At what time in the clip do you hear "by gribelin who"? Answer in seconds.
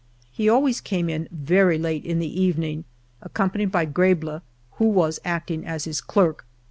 3.71-4.85